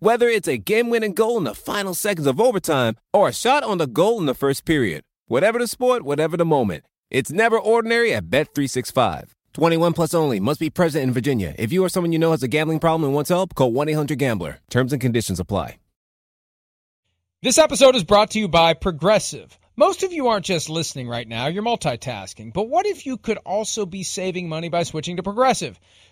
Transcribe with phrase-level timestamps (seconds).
[0.00, 3.78] Whether it's a game-winning goal in the final seconds of overtime or a shot on
[3.78, 5.02] the goal in the first period.
[5.26, 6.84] Whatever the sport, whatever the moment.
[7.10, 9.30] It's never ordinary at Bet365.
[9.54, 10.38] 21 plus only.
[10.38, 11.52] Must be present in Virginia.
[11.58, 14.60] If you or someone you know has a gambling problem and wants help, call 1-800-GAMBLER.
[14.70, 15.78] Terms and conditions apply.
[17.42, 19.58] This episode is brought to you by Progressive.
[19.76, 22.52] Most of you aren't just listening right now, you're multitasking.
[22.52, 25.78] But what if you could also be saving money by switching to Progressive?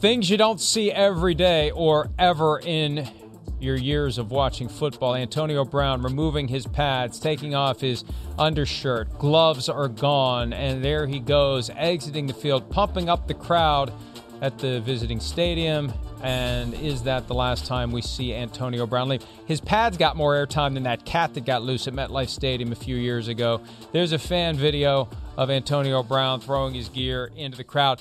[0.00, 3.10] Things you don't see every day or ever in
[3.58, 5.16] your years of watching football.
[5.16, 8.04] Antonio Brown removing his pads, taking off his
[8.38, 13.92] undershirt, gloves are gone, and there he goes, exiting the field, pumping up the crowd
[14.40, 15.92] at the visiting stadium.
[16.22, 19.24] And is that the last time we see Antonio Brown leave?
[19.46, 22.76] His pads got more airtime than that cat that got loose at MetLife Stadium a
[22.76, 23.62] few years ago.
[23.90, 28.00] There's a fan video of Antonio Brown throwing his gear into the crowd.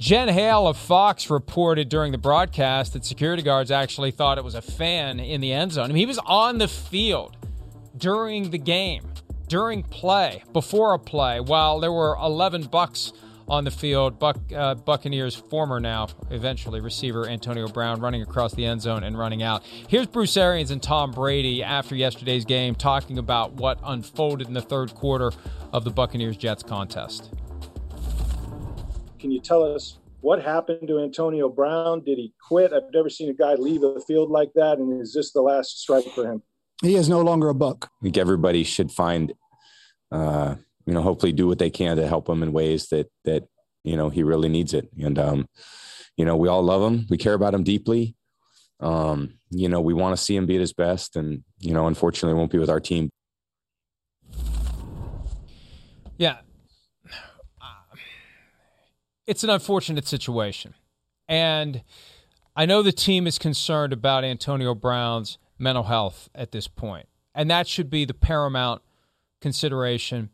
[0.00, 4.54] Jen Hale of Fox reported during the broadcast that security guards actually thought it was
[4.54, 5.84] a fan in the end zone.
[5.84, 7.36] I mean, he was on the field
[7.98, 9.04] during the game,
[9.46, 13.12] during play, before a play, while there were 11 Bucks
[13.46, 14.18] on the field.
[14.18, 19.18] Buck, uh, Buccaneers former now, eventually receiver Antonio Brown running across the end zone and
[19.18, 19.62] running out.
[19.86, 24.62] Here's Bruce Arians and Tom Brady after yesterday's game talking about what unfolded in the
[24.62, 25.30] third quarter
[25.74, 27.34] of the Buccaneers Jets contest.
[29.20, 32.02] Can you tell us what happened to Antonio Brown?
[32.02, 32.72] Did he quit?
[32.72, 34.78] I've never seen a guy leave a field like that.
[34.78, 36.42] And is this the last strike for him?
[36.82, 37.90] He is no longer a buck.
[38.00, 39.34] I think everybody should find,
[40.10, 40.54] uh,
[40.86, 43.44] you know, hopefully do what they can to help him in ways that that
[43.84, 44.88] you know he really needs it.
[44.98, 45.46] And um,
[46.16, 47.06] you know, we all love him.
[47.10, 48.16] We care about him deeply.
[48.80, 51.86] Um, you know, we want to see him be at his best, and you know,
[51.86, 53.10] unfortunately, won't be with our team.
[56.16, 56.38] Yeah,
[59.26, 60.74] it's an unfortunate situation.
[61.28, 61.82] And
[62.56, 67.50] I know the team is concerned about Antonio Brown's mental health at this point, and
[67.50, 68.82] that should be the paramount
[69.40, 70.30] consideration.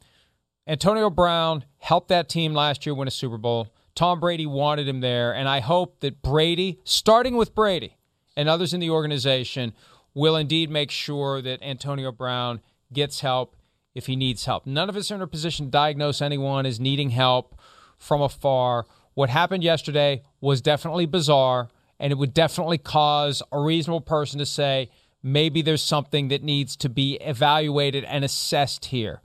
[0.66, 3.69] Antonio Brown helped that team last year win a Super Bowl.
[3.94, 7.96] Tom Brady wanted him there, and I hope that Brady, starting with Brady
[8.36, 9.72] and others in the organization,
[10.14, 12.60] will indeed make sure that Antonio Brown
[12.92, 13.56] gets help
[13.94, 14.66] if he needs help.
[14.66, 17.56] None of us are in a position to diagnose anyone as needing help
[17.98, 18.86] from afar.
[19.14, 21.68] What happened yesterday was definitely bizarre,
[21.98, 24.90] and it would definitely cause a reasonable person to say
[25.22, 29.20] maybe there's something that needs to be evaluated and assessed here.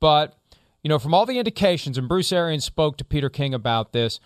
[0.00, 0.36] But,
[0.82, 4.20] you know, from all the indications, and Bruce Arians spoke to Peter King about this,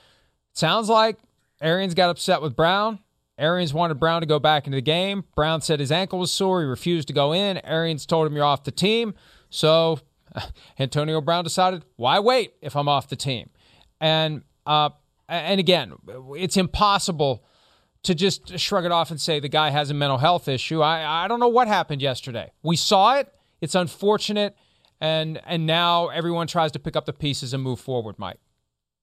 [0.54, 1.18] sounds like
[1.60, 3.00] Arians got upset with Brown.
[3.38, 5.24] Arians wanted Brown to go back into the game.
[5.34, 6.60] Brown said his ankle was sore.
[6.60, 7.58] He refused to go in.
[7.64, 9.14] Arians told him, You're off the team.
[9.48, 10.00] So
[10.78, 13.50] Antonio Brown decided, Why wait if I'm off the team?
[14.00, 14.90] And uh,
[15.28, 15.94] and again,
[16.36, 17.44] it's impossible
[18.02, 20.80] to just shrug it off and say the guy has a mental health issue.
[20.80, 22.50] I, I don't know what happened yesterday.
[22.62, 23.32] We saw it.
[23.60, 24.56] It's unfortunate,
[25.00, 28.18] and and now everyone tries to pick up the pieces and move forward.
[28.18, 28.38] Mike.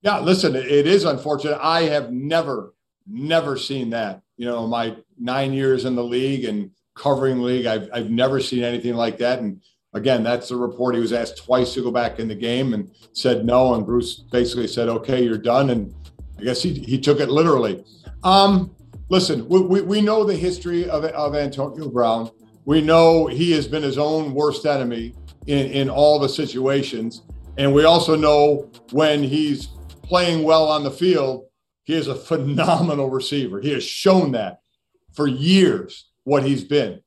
[0.01, 1.59] Yeah, listen, it is unfortunate.
[1.61, 2.73] I have never,
[3.07, 4.21] never seen that.
[4.35, 8.63] You know, my nine years in the league and covering league, I've I've never seen
[8.63, 9.39] anything like that.
[9.39, 9.61] And
[9.93, 10.95] again, that's the report.
[10.95, 13.73] He was asked twice to go back in the game and said no.
[13.73, 15.69] And Bruce basically said, okay, you're done.
[15.69, 15.93] And
[16.39, 17.83] I guess he, he took it literally.
[18.23, 18.75] Um,
[19.09, 22.29] listen, we, we, we know the history of, of Antonio Brown.
[22.65, 25.13] We know he has been his own worst enemy
[25.47, 27.23] in, in all the situations.
[27.57, 29.67] And we also know when he's
[30.03, 31.45] playing well on the field,
[31.85, 33.61] he is a phenomenal receiver.
[33.61, 34.59] He has shown that
[35.13, 37.01] for years what he's been.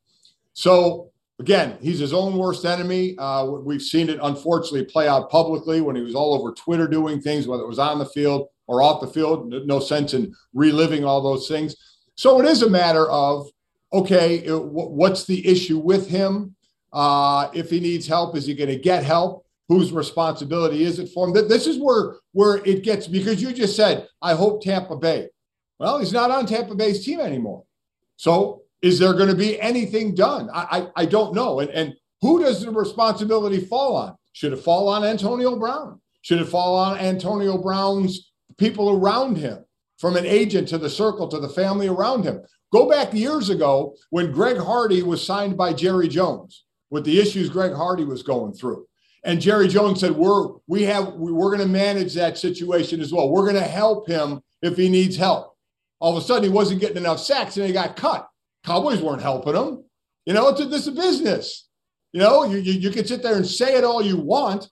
[0.55, 1.10] So
[1.41, 3.17] again, he's his own worst enemy.
[3.19, 7.21] Uh, we've seen it unfortunately play out publicly when he was all over Twitter doing
[7.21, 9.53] things, whether it was on the field or off the field.
[9.67, 11.75] No sense in reliving all those things.
[12.15, 13.49] So it is a matter of
[13.93, 16.55] okay, what's the issue with him?
[16.93, 19.45] Uh, if he needs help, is he going to get help?
[19.69, 21.49] Whose responsibility is it for him?
[21.49, 25.29] This is where where it gets because you just said, I hope Tampa Bay.
[25.79, 27.65] Well, he's not on Tampa Bay's team anymore.
[28.17, 30.49] So is there going to be anything done?
[30.53, 31.61] I, I, I don't know.
[31.61, 34.15] And, and who does the responsibility fall on?
[34.33, 36.01] Should it fall on Antonio Brown?
[36.23, 39.65] Should it fall on Antonio Brown's people around him,
[39.99, 42.43] from an agent to the circle to the family around him?
[42.73, 47.49] Go back years ago when Greg Hardy was signed by Jerry Jones with the issues
[47.49, 48.87] Greg Hardy was going through.
[49.25, 53.29] And Jerry Jones said, "We're we have we're going to manage that situation as well.
[53.29, 55.55] We're going to help him if he needs help."
[55.99, 58.30] All of a sudden, he wasn't getting enough sacks, and he got cut.
[58.65, 59.85] Cowboys weren't helping them.
[60.27, 61.69] You know, it's a, this is a business.
[62.13, 64.69] You know, you, you, you can sit there and say it all you want,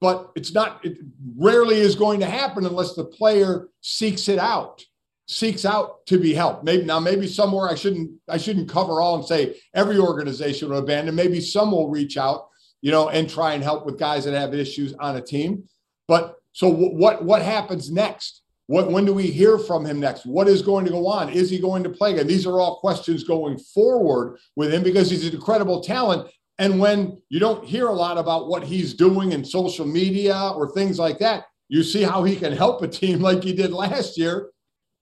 [0.00, 0.98] but it's not, it
[1.36, 4.82] rarely is going to happen unless the player seeks it out,
[5.26, 6.64] seeks out to be helped.
[6.64, 10.78] Maybe now, maybe somewhere I shouldn't, I shouldn't cover all and say every organization will
[10.78, 11.14] abandon.
[11.14, 12.48] Maybe some will reach out,
[12.80, 15.64] you know, and try and help with guys that have issues on a team.
[16.08, 18.41] But so what, what happens next?
[18.66, 20.24] What, when do we hear from him next?
[20.24, 21.30] What is going to go on?
[21.30, 22.26] Is he going to play again?
[22.26, 26.28] These are all questions going forward with him because he's an incredible talent.
[26.58, 30.70] And when you don't hear a lot about what he's doing in social media or
[30.72, 34.16] things like that, you see how he can help a team like he did last
[34.16, 34.50] year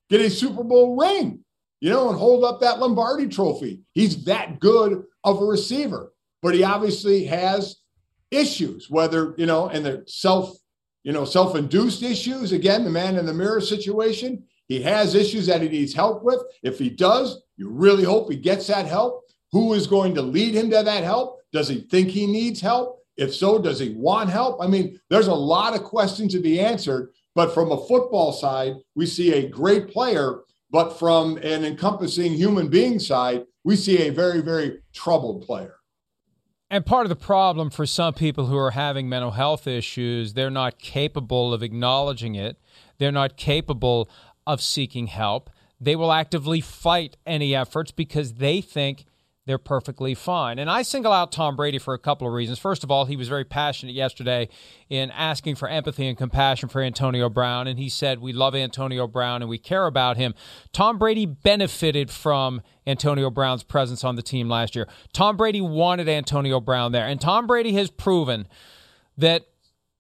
[0.09, 1.45] get a Super Bowl ring,
[1.81, 3.81] you know, and hold up that Lombardi trophy.
[3.93, 7.77] He's that good of a receiver, but he obviously has
[8.31, 10.57] issues, whether, you know, and the self
[11.03, 12.53] you know, self induced issues.
[12.53, 14.45] Again, the man in the mirror situation.
[14.69, 16.41] He has issues that he needs help with.
[16.63, 19.25] If he does, you really hope he gets that help.
[19.53, 21.41] Who is going to lead him to that help?
[21.53, 23.01] Does he think he needs help?
[23.17, 24.63] If so, does he want help?
[24.63, 27.11] I mean, there's a lot of questions to be answered.
[27.35, 30.41] But from a football side, we see a great player.
[30.71, 35.80] But from an encompassing human being side, we see a very, very troubled player.
[36.73, 40.51] And part of the problem for some people who are having mental health issues, they're
[40.51, 42.59] not capable of acknowledging it.
[42.99, 44.09] They're not capable
[44.47, 45.51] of seeking help.
[45.81, 49.05] They will actively fight any efforts because they think
[49.47, 50.59] they're perfectly fine.
[50.59, 52.59] And I single out Tom Brady for a couple of reasons.
[52.59, 54.49] First of all, he was very passionate yesterday
[54.89, 57.67] in asking for empathy and compassion for Antonio Brown.
[57.67, 60.35] And he said, We love Antonio Brown and we care about him.
[60.73, 64.87] Tom Brady benefited from Antonio Brown's presence on the team last year.
[65.13, 67.07] Tom Brady wanted Antonio Brown there.
[67.07, 68.47] And Tom Brady has proven
[69.17, 69.47] that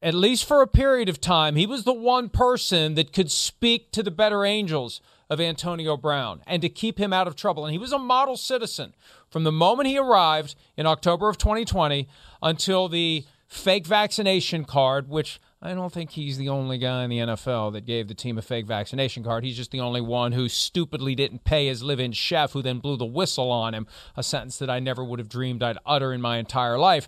[0.02, 3.90] at least for a period of time, he was the one person that could speak
[3.92, 7.64] to the better angels of Antonio Brown and to keep him out of trouble.
[7.64, 8.94] And he was a model citizen
[9.30, 12.08] from the moment he arrived in October of 2020
[12.42, 17.18] until the fake vaccination card, which I don't think he's the only guy in the
[17.18, 19.44] NFL that gave the team a fake vaccination card.
[19.44, 22.78] He's just the only one who stupidly didn't pay his live in chef, who then
[22.78, 23.86] blew the whistle on him,
[24.16, 27.06] a sentence that I never would have dreamed I'd utter in my entire life.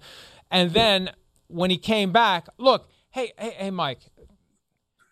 [0.51, 1.11] And then
[1.49, 4.01] when he came back, look, hey, hey, hey, Mike,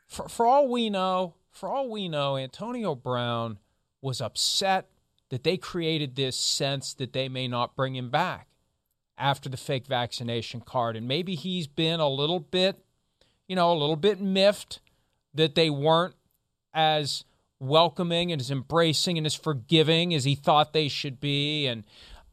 [0.07, 3.59] for, for all we know, for all we know, Antonio Brown
[4.01, 4.89] was upset
[5.31, 8.49] that they created this sense that they may not bring him back
[9.17, 10.97] after the fake vaccination card.
[10.97, 12.83] And maybe he's been a little bit,
[13.47, 14.81] you know, a little bit miffed
[15.35, 16.15] that they weren't
[16.73, 17.25] as
[17.61, 21.67] welcoming and as embracing and as forgiving as he thought they should be.
[21.67, 21.85] And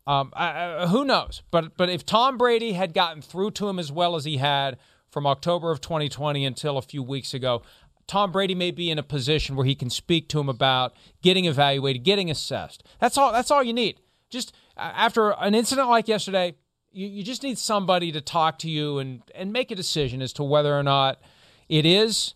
[0.08, 1.44] um, I, who knows?
[1.52, 4.77] But but if Tom Brady had gotten through to him as well as he had
[5.12, 7.62] from October of 2020 until a few weeks ago,
[8.08, 11.46] Tom Brady may be in a position where he can speak to him about getting
[11.46, 12.84] evaluated, getting assessed.
[13.00, 13.32] That's all.
[13.34, 14.00] That's all you need.
[14.30, 16.56] Just after an incident like yesterday,
[16.92, 20.32] you, you just need somebody to talk to you and and make a decision as
[20.34, 21.20] to whether or not
[21.68, 22.34] it is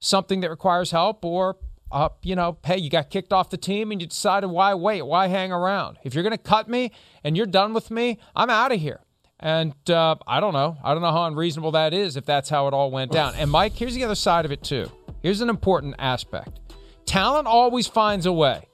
[0.00, 1.56] something that requires help or
[1.92, 5.02] uh, you know, hey, you got kicked off the team and you decided why wait,
[5.02, 5.96] why hang around?
[6.02, 6.90] If you're going to cut me
[7.22, 9.00] and you're done with me, I'm out of here.
[9.38, 10.76] And uh, I don't know.
[10.82, 13.34] I don't know how unreasonable that is if that's how it all went down.
[13.36, 14.90] And Mike, here's the other side of it too.
[15.24, 16.60] Here's an important aspect
[17.06, 18.68] talent always finds a way.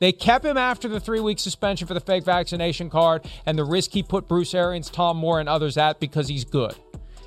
[0.00, 3.64] They kept him after the three week suspension for the fake vaccination card and the
[3.64, 6.74] risk he put Bruce Arians, Tom Moore, and others at because he's good.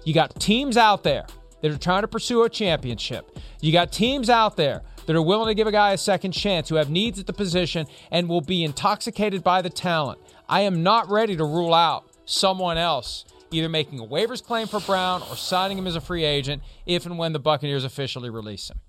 [0.04, 1.26] You got teams out there
[1.62, 3.40] that are trying to pursue a championship.
[3.62, 6.68] You got teams out there that are willing to give a guy a second chance,
[6.68, 10.20] who have needs at the position and will be intoxicated by the talent.
[10.50, 13.24] I am not ready to rule out someone else
[13.56, 17.06] either making a waivers claim for Brown or signing him as a free agent if
[17.06, 18.80] and when the Buccaneers officially release him.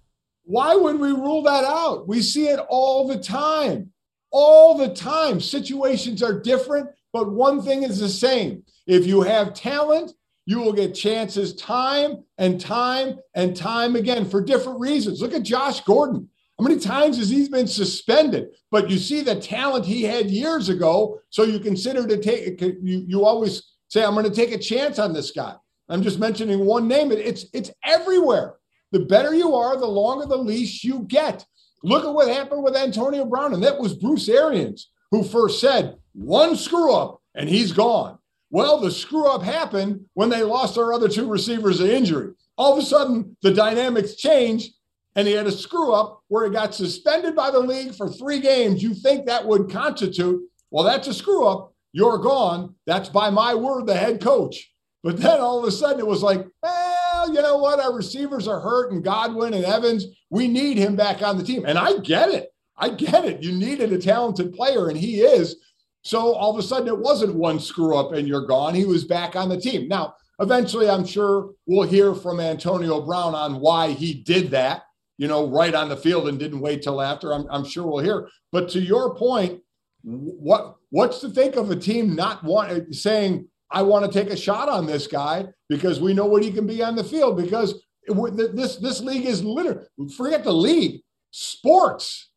[0.45, 2.07] Why would we rule that out?
[2.07, 3.93] We see it all the time.
[4.31, 5.41] All the time.
[5.41, 8.63] Situations are different, but one thing is the same.
[8.87, 10.13] If you have talent,
[10.45, 15.21] you will get chances time and time and time again for different reasons.
[15.21, 16.29] Look at Josh Gordon.
[16.59, 18.49] How many times has he been suspended?
[18.71, 22.61] But you see the talent he had years ago, so you consider to take.
[22.61, 25.55] You you always say, "I'm going to take a chance on this guy."
[25.89, 27.13] I'm just mentioning one name.
[27.13, 28.55] It's it's everywhere.
[28.93, 31.45] The better you are, the longer the leash you get.
[31.83, 35.97] Look at what happened with Antonio Brown, and that was Bruce Arians who first said
[36.13, 38.19] one screw up and he's gone.
[38.51, 42.33] Well, the screw up happened when they lost their other two receivers to injury.
[42.57, 44.73] All of a sudden, the dynamics changed,
[45.15, 48.41] and he had a screw up where he got suspended by the league for three
[48.41, 48.83] games.
[48.83, 51.75] You think that would constitute, well, that's a screw up.
[51.97, 52.75] You're gone.
[52.85, 54.71] That's by my word, the head coach.
[55.03, 57.81] But then all of a sudden it was like, well, you know what?
[57.81, 61.65] Our receivers are hurt and Godwin and Evans, we need him back on the team.
[61.65, 62.51] And I get it.
[62.77, 63.43] I get it.
[63.43, 65.57] You needed a talented player, and he is.
[66.03, 68.75] So all of a sudden it wasn't one screw up and you're gone.
[68.75, 69.89] He was back on the team.
[69.89, 74.83] Now, eventually, I'm sure we'll hear from Antonio Brown on why he did that,
[75.17, 77.33] you know, right on the field and didn't wait till after.
[77.33, 78.29] I'm, I'm sure we'll hear.
[78.53, 79.63] But to your point,
[80.07, 84.37] what what's to think of a team not want, saying, I want to take a
[84.37, 87.83] shot on this guy because we know what he can be on the field because
[88.07, 89.85] this this league is literally
[90.17, 92.31] forget the league sports.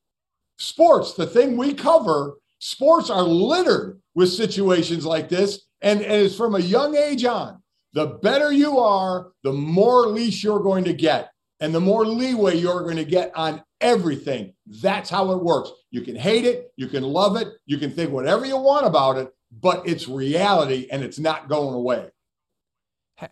[0.58, 6.36] Sports the thing we cover sports are littered with situations like this and, and it's
[6.36, 7.62] from a young age on.
[7.94, 12.58] The better you are the more leash you're going to get and the more leeway
[12.58, 16.88] you're going to get on everything that's how it works you can hate it you
[16.88, 21.04] can love it you can think whatever you want about it but it's reality and
[21.04, 22.12] it's not going away.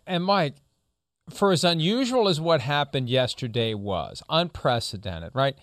[0.06, 0.56] And Mike,
[1.30, 5.56] for as unusual as what happened yesterday was, unprecedented, right?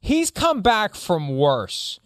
[0.00, 1.98] He's come back from worse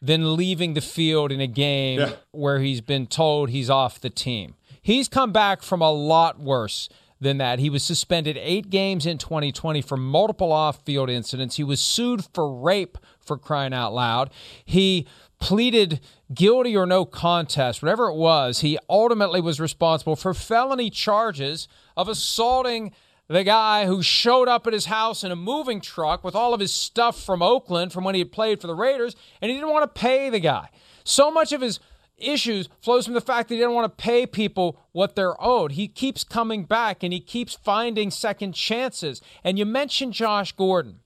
[0.00, 2.12] than leaving the field in a game yeah.
[2.30, 4.54] where he's been told he's off the team.
[4.80, 6.88] He's come back from a lot worse
[7.20, 7.58] than that.
[7.58, 11.56] He was suspended eight games in 2020 for multiple off field incidents.
[11.56, 14.30] He was sued for rape for crying out loud.
[14.64, 15.06] He
[15.40, 16.00] pleaded
[16.32, 22.08] guilty or no contest, whatever it was, he ultimately was responsible for felony charges of
[22.08, 22.92] assaulting
[23.28, 26.60] the guy who showed up at his house in a moving truck with all of
[26.60, 29.70] his stuff from Oakland from when he had played for the Raiders, and he didn't
[29.70, 30.68] want to pay the guy.
[31.04, 31.80] So much of his
[32.16, 35.72] issues flows from the fact that he didn't want to pay people what they're owed.
[35.72, 39.20] He keeps coming back and he keeps finding second chances.
[39.42, 41.00] And you mentioned Josh Gordon.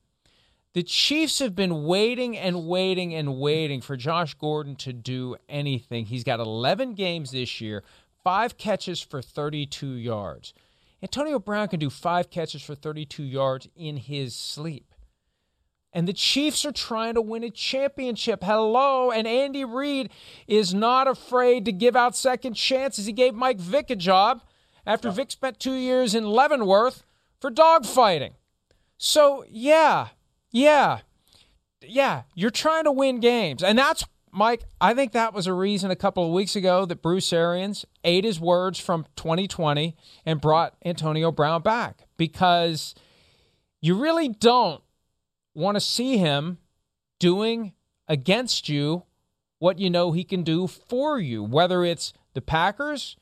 [0.74, 6.06] The Chiefs have been waiting and waiting and waiting for Josh Gordon to do anything.
[6.06, 7.82] He's got 11 games this year,
[8.22, 10.52] five catches for 32 yards.
[11.02, 14.92] Antonio Brown can do five catches for 32 yards in his sleep.
[15.92, 18.44] And the Chiefs are trying to win a championship.
[18.44, 19.10] Hello.
[19.10, 20.10] And Andy Reid
[20.46, 23.06] is not afraid to give out second chances.
[23.06, 24.42] He gave Mike Vick a job
[24.86, 27.04] after Vick spent two years in Leavenworth
[27.40, 28.32] for dogfighting.
[28.98, 30.08] So, yeah,
[30.50, 31.00] yeah.
[31.80, 32.22] Yeah.
[32.34, 33.62] You're trying to win games.
[33.62, 37.00] And that's, Mike, I think that was a reason a couple of weeks ago that
[37.00, 42.94] Bruce Arians ate his words from 2020 and brought Antonio Brown back because
[43.80, 44.82] you really don't
[45.58, 46.58] want to see him
[47.18, 47.72] doing
[48.06, 49.04] against you
[49.58, 53.16] what you know he can do for you, whether it's the Packers,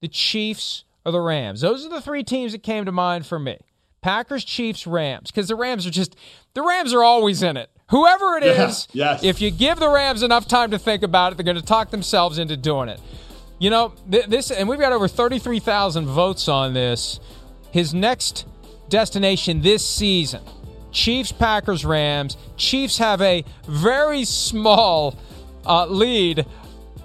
[0.00, 1.62] the Chiefs, or the Rams.
[1.62, 3.58] Those are the three teams that came to mind for me.
[4.02, 6.16] Packers, Chiefs, Rams, because the Rams are just
[6.54, 7.70] the Rams are always in it.
[7.90, 9.24] Whoever it is, yeah, yes.
[9.24, 11.90] if you give the Rams enough time to think about it, they're going to talk
[11.90, 13.00] themselves into doing it.
[13.58, 17.20] You know, th- this, and we've got over 33,000 votes on this.
[17.72, 18.46] His next
[18.88, 20.42] destination this season
[20.92, 22.36] Chiefs, Packers, Rams.
[22.56, 25.16] Chiefs have a very small
[25.66, 26.46] uh, lead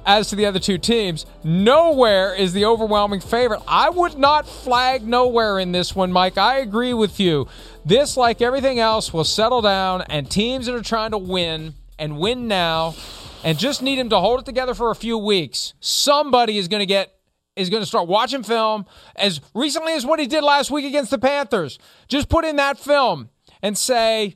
[0.05, 3.61] as to the other two teams, nowhere is the overwhelming favorite.
[3.67, 6.37] I would not flag nowhere in this one, Mike.
[6.37, 7.47] I agree with you.
[7.83, 12.19] This, like everything else, will settle down, and teams that are trying to win and
[12.19, 12.95] win now
[13.43, 16.81] and just need him to hold it together for a few weeks, somebody is going
[16.81, 17.11] to get
[17.55, 21.09] is going to start watching film as recently as what he did last week against
[21.09, 21.79] the Panthers.
[22.09, 23.29] Just put in that film
[23.65, 24.35] and say,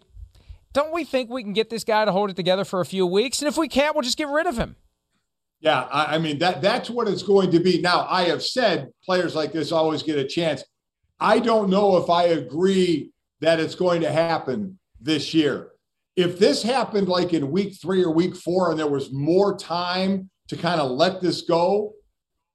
[0.74, 3.06] don't we think we can get this guy to hold it together for a few
[3.06, 3.44] weeks?
[3.44, 4.76] And if we can't, we'll just get rid of him.
[5.60, 7.80] Yeah, I, I mean that that's what it's going to be.
[7.80, 10.64] Now, I have said players like this always get a chance.
[11.20, 15.74] I don't know if I agree that it's going to happen this year.
[16.16, 20.32] If this happened like in week three or week four, and there was more time
[20.48, 21.94] to kind of let this go,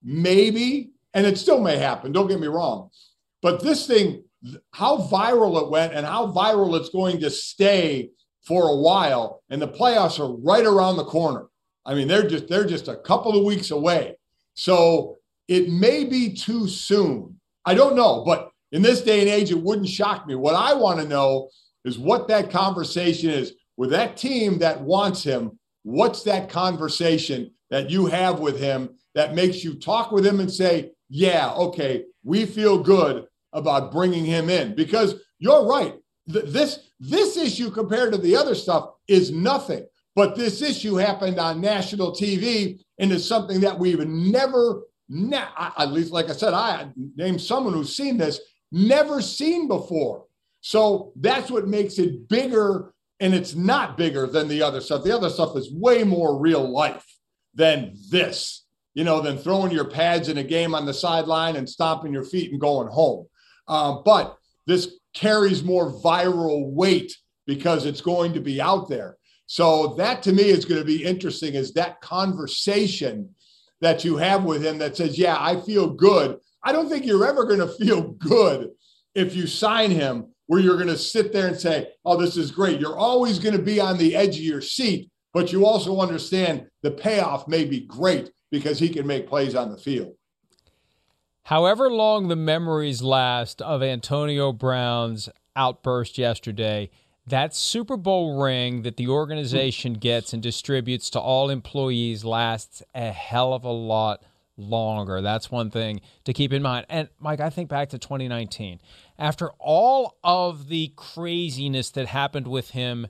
[0.03, 2.11] maybe, and it still may happen.
[2.11, 2.91] Don't get me wrong,
[3.43, 4.25] but this thing,
[4.73, 8.11] how viral it went, and how viral it's going to stay
[8.47, 11.47] for a while, and the playoffs are right around the corner.
[11.87, 14.17] I mean, they're just they're just a couple of weeks away.
[14.55, 15.17] So
[15.49, 17.41] it may be too soon.
[17.65, 20.35] I don't know, but in this day and age, it wouldn't shock me.
[20.35, 21.49] What I want to know
[21.85, 25.59] is what that conversation is with that team that wants him.
[25.83, 30.51] What's that conversation that you have with him that makes you talk with him and
[30.51, 34.75] say, yeah, okay, we feel good about bringing him in?
[34.75, 35.95] Because you're right.
[36.27, 39.87] This, this issue compared to the other stuff is nothing.
[40.17, 45.93] But this issue happened on national TV and is something that we've never, ne- at
[45.93, 50.27] least like I said, I named someone who's seen this, never seen before.
[50.61, 52.95] So that's what makes it bigger.
[53.21, 55.05] And it's not bigger than the other stuff.
[55.05, 57.05] The other stuff is way more real life
[57.55, 61.69] than this, you know, than throwing your pads in a game on the sideline and
[61.69, 63.27] stomping your feet and going home.
[63.69, 67.17] Um, but this carries more viral weight
[67.47, 69.17] because it's going to be out there.
[69.47, 73.35] So that to me is going to be interesting is that conversation
[73.81, 76.39] that you have with him that says, yeah, I feel good.
[76.63, 78.71] I don't think you're ever going to feel good
[79.15, 82.51] if you sign him where you're going to sit there and say, oh, this is
[82.51, 82.81] great.
[82.81, 86.67] You're always going to be on the edge of your seat, but you also understand
[86.83, 90.15] the payoff may be great because he can make plays on the field.
[91.45, 96.91] However long the memories last of Antonio Brown's outburst yesterday,
[97.27, 103.13] that Super Bowl ring that the organization gets and distributes to all employees lasts a
[103.13, 104.23] hell of a lot
[104.57, 105.21] longer.
[105.21, 106.87] That's one thing to keep in mind.
[106.89, 108.81] And Mike, I think back to 2019.
[109.19, 113.07] After all of the craziness that happened with him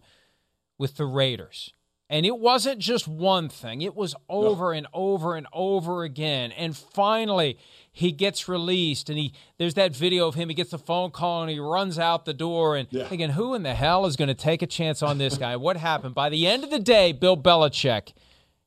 [0.77, 1.73] with the Raiders,
[2.11, 4.79] and it wasn't just one thing, it was over no.
[4.79, 6.53] and over and over again.
[6.53, 7.59] And finally,
[7.97, 11.43] he gets released and he there's that video of him he gets a phone call
[11.43, 13.07] and he runs out the door and yeah.
[13.07, 15.55] thinking who in the hell is going to take a chance on this guy?
[15.55, 16.13] What happened?
[16.13, 18.13] By the end of the day bill belichick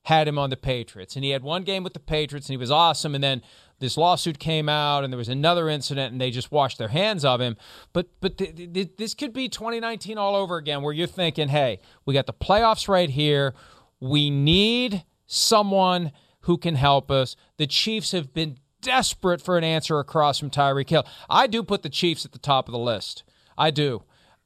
[0.04, 2.58] had him on the patriots and he had one game with the patriots and he
[2.58, 3.42] was awesome and then
[3.80, 7.26] this lawsuit came out and there was another incident and they just washed their hands
[7.26, 7.58] of him.
[7.92, 11.82] But but th- th- this could be 2019 all over again where you're thinking hey
[12.06, 13.54] we got the playoffs right here.
[14.00, 17.36] We need someone who can help us.
[17.58, 21.06] The chiefs have been desperate for an answer across from Tyreek Hill.
[21.30, 23.24] I do put the Chiefs at the top of the list.
[23.58, 24.04] I do.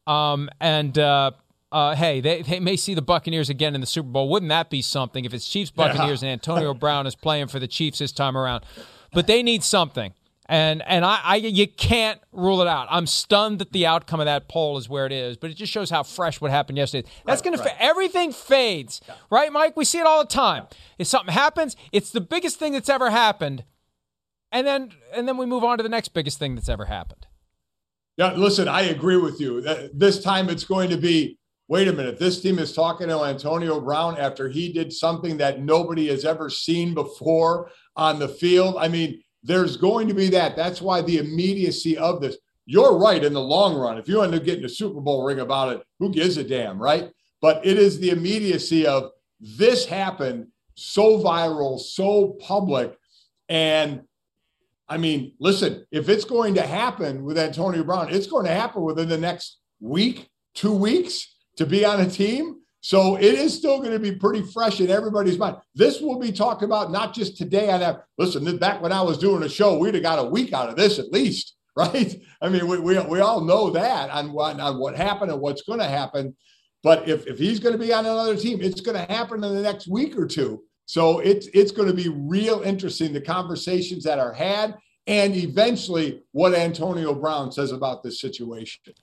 [0.07, 1.31] Um, and uh,
[1.71, 4.29] uh, hey, they, they may see the Buccaneers again in the Super Bowl.
[4.29, 6.29] Wouldn't that be something if it's Chiefs Buccaneers yeah.
[6.29, 8.65] and Antonio Brown is playing for the Chiefs this time around?
[9.13, 10.13] But they need something.
[10.47, 12.87] And and I, I you can't rule it out.
[12.89, 15.71] I'm stunned that the outcome of that poll is where it is, but it just
[15.71, 17.07] shows how fresh what happened yesterday.
[17.25, 17.69] That's right, going right.
[17.69, 19.13] to everything fades, yeah.
[19.29, 19.77] right, Mike?
[19.77, 20.67] We see it all the time.
[20.97, 23.63] If something happens, it's the biggest thing that's ever happened,
[24.51, 27.27] and then and then we move on to the next biggest thing that's ever happened.
[28.17, 29.61] Yeah, listen, I agree with you.
[29.93, 31.37] This time it's going to be
[31.71, 35.61] wait a minute, this team is talking to Antonio Brown after he did something that
[35.61, 38.75] nobody has ever seen before on the field.
[38.77, 40.57] I mean, there's going to be that.
[40.57, 42.35] That's why the immediacy of this.
[42.65, 43.97] You're right in the long run.
[43.97, 46.77] If you end up getting a Super Bowl ring about it, who gives a damn,
[46.77, 47.09] right?
[47.39, 52.97] But it is the immediacy of this happened so viral, so public,
[53.47, 54.01] and
[54.91, 58.83] I mean, listen, if it's going to happen with Antonio Brown, it's going to happen
[58.83, 62.57] within the next week, two weeks to be on a team.
[62.81, 65.55] So it is still going to be pretty fresh in everybody's mind.
[65.75, 68.03] This will be talked about not just today on that.
[68.17, 70.75] Listen, back when I was doing a show, we'd have got a week out of
[70.75, 72.13] this at least, right?
[72.41, 75.61] I mean, we, we, we all know that on what, on what happened and what's
[75.61, 76.35] going to happen.
[76.83, 79.55] But if, if he's going to be on another team, it's going to happen in
[79.55, 80.65] the next week or two.
[80.91, 84.75] So it's it's going to be real interesting the conversations that are had
[85.07, 88.93] and eventually what Antonio Brown says about this situation.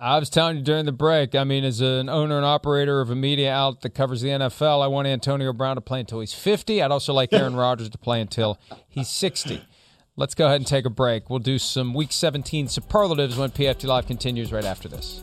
[0.00, 1.36] I was telling you during the break.
[1.36, 4.82] I mean, as an owner and operator of a media outlet that covers the NFL,
[4.82, 6.82] I want Antonio Brown to play until he's 50.
[6.82, 8.58] I'd also like Aaron Rodgers to play until
[8.88, 9.64] he's 60.
[10.16, 11.30] Let's go ahead and take a break.
[11.30, 15.22] We'll do some Week 17 superlatives when PFT Live continues right after this.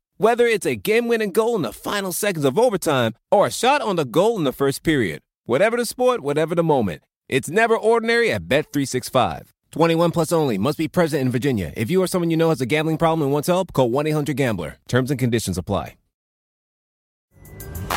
[0.21, 3.81] Whether it's a game winning goal in the final seconds of overtime or a shot
[3.81, 5.19] on the goal in the first period.
[5.45, 7.01] Whatever the sport, whatever the moment.
[7.27, 9.47] It's never ordinary at Bet365.
[9.71, 10.59] 21 plus only.
[10.59, 11.73] Must be present in Virginia.
[11.75, 14.05] If you or someone you know has a gambling problem and wants help, call 1
[14.05, 14.77] 800 Gambler.
[14.87, 15.95] Terms and conditions apply.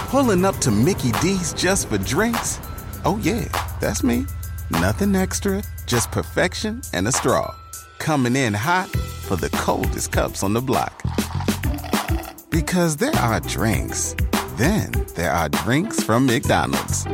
[0.09, 2.59] Pulling up to Mickey D's just for drinks?
[3.05, 3.45] Oh, yeah,
[3.83, 4.25] that's me.
[4.71, 7.55] Nothing extra, just perfection and a straw.
[7.99, 11.03] Coming in hot for the coldest cups on the block.
[12.55, 14.15] Because there are drinks,
[14.55, 17.05] then there are drinks from McDonald's.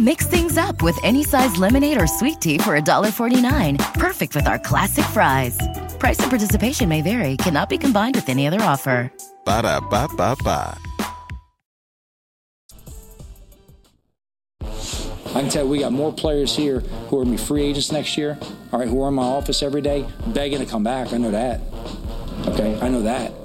[0.00, 3.76] Mix things up with any size lemonade or sweet tea for $1.49.
[4.00, 5.58] Perfect with our classic fries.
[5.98, 9.12] Price and participation may vary, cannot be combined with any other offer.
[9.44, 10.78] Ba da ba ba ba.
[14.62, 17.64] I can tell you we got more players here who are going to be free
[17.64, 18.38] agents next year,
[18.72, 21.12] all right, who are in my office every day begging to come back.
[21.12, 21.60] I know that.
[22.48, 23.39] Okay, I know that.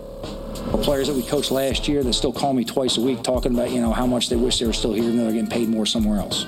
[0.72, 3.54] Or players that we coached last year that still call me twice a week talking
[3.54, 5.70] about, you know, how much they wish they were still here and they're getting paid
[5.70, 6.46] more somewhere else.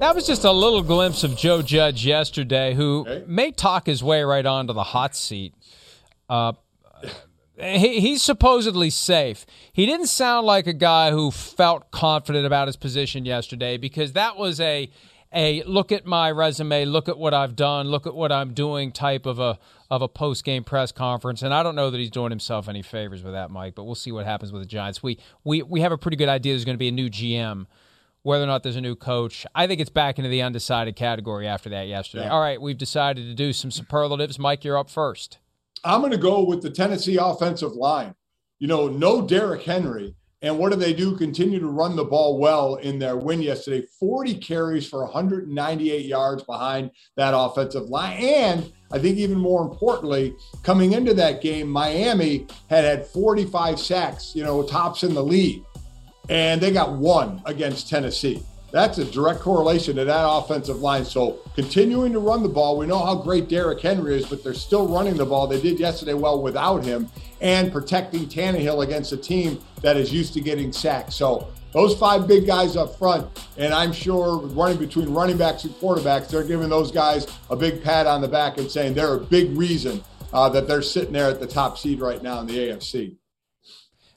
[0.00, 3.24] That was just a little glimpse of Joe Judge yesterday, who okay.
[3.26, 5.54] may talk his way right onto the hot seat.
[6.28, 6.52] Uh,
[7.58, 9.46] he, he's supposedly safe.
[9.72, 14.36] He didn't sound like a guy who felt confident about his position yesterday because that
[14.36, 14.90] was a
[15.32, 18.92] a look at my resume, look at what I've done, look at what I'm doing
[18.92, 19.58] type of a
[19.90, 21.42] of a post game press conference.
[21.42, 23.74] And I don't know that he's doing himself any favors with that, Mike.
[23.74, 25.02] But we'll see what happens with the Giants.
[25.02, 27.66] We we we have a pretty good idea there's going to be a new GM.
[28.22, 31.46] Whether or not there's a new coach, I think it's back into the undecided category
[31.46, 32.24] after that yesterday.
[32.24, 32.32] Yeah.
[32.32, 34.36] All right, we've decided to do some superlatives.
[34.36, 35.38] Mike, you're up first.
[35.84, 38.16] I'm going to go with the Tennessee offensive line.
[38.58, 40.16] You know, no Derrick Henry.
[40.46, 41.16] And what do they do?
[41.16, 43.84] Continue to run the ball well in their win yesterday.
[43.98, 48.16] 40 carries for 198 yards behind that offensive line.
[48.22, 54.36] And I think even more importantly, coming into that game, Miami had had 45 sacks,
[54.36, 55.64] you know, tops in the league.
[56.28, 58.40] And they got one against Tennessee.
[58.70, 61.04] That's a direct correlation to that offensive line.
[61.04, 62.78] So continuing to run the ball.
[62.78, 65.48] We know how great Derrick Henry is, but they're still running the ball.
[65.48, 67.08] They did yesterday well without him
[67.40, 71.12] and protecting Tannehill against a team that is used to getting sacked.
[71.12, 73.26] So those five big guys up front,
[73.58, 77.82] and I'm sure running between running backs and quarterbacks, they're giving those guys a big
[77.82, 81.28] pat on the back and saying they're a big reason uh, that they're sitting there
[81.28, 83.16] at the top seed right now in the AFC.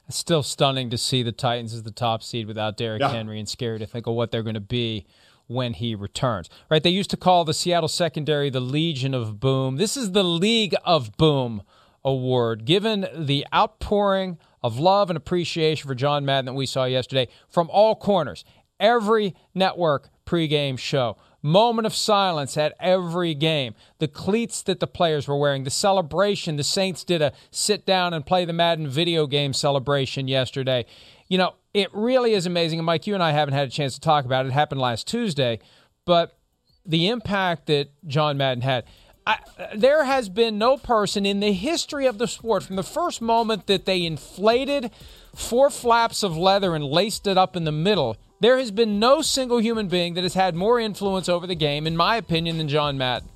[0.07, 3.09] It's still stunning to see the Titans as the top seed without Derrick yeah.
[3.09, 5.05] Henry and scary to think of what they're going to be
[5.45, 6.49] when he returns.
[6.69, 6.81] Right?
[6.81, 9.75] They used to call the Seattle secondary the Legion of Boom.
[9.75, 11.61] This is the League of Boom
[12.03, 17.27] award given the outpouring of love and appreciation for John Madden that we saw yesterday
[17.49, 18.43] from all corners.
[18.79, 23.75] Every network pregame show moment of silence at every game.
[23.99, 26.57] The cleats that the players were wearing, the celebration.
[26.57, 30.85] The Saints did a sit down and play the Madden video game celebration yesterday.
[31.27, 32.79] You know, it really is amazing.
[32.79, 34.49] And Mike, you and I haven't had a chance to talk about it.
[34.49, 35.59] It happened last Tuesday,
[36.05, 36.37] but
[36.85, 38.85] the impact that John Madden had.
[39.29, 39.39] I,
[39.75, 43.67] there has been no person in the history of the sport from the first moment
[43.67, 44.91] that they inflated
[45.35, 49.21] four flaps of leather and laced it up in the middle there has been no
[49.21, 52.69] single human being that has had more influence over the game, in my opinion, than
[52.69, 53.27] John Madden.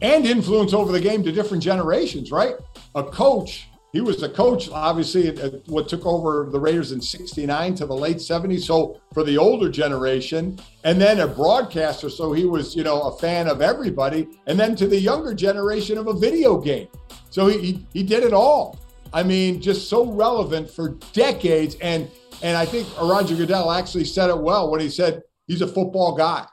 [0.00, 2.54] And influence over the game to different generations, right?
[2.94, 7.74] A coach, he was a coach, obviously, at what took over the Raiders in 69
[7.74, 8.62] to the late 70s.
[8.62, 12.08] So for the older generation, and then a broadcaster.
[12.08, 14.26] So he was, you know, a fan of everybody.
[14.46, 16.88] And then to the younger generation of a video game.
[17.28, 18.78] So he, he, he did it all.
[19.12, 21.76] I mean, just so relevant for decades.
[21.82, 22.10] And
[22.42, 26.16] and I think Roger Goodell actually said it well when he said he's a football
[26.16, 26.46] guy,